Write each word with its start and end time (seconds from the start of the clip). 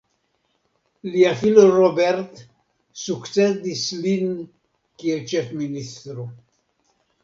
Lia 1.15 1.33
filo 1.41 1.65
Robert 1.75 2.41
sukcedis 3.05 3.87
lin 4.03 4.35
kiel 4.45 5.25
ĉef-ministro. 5.35 6.31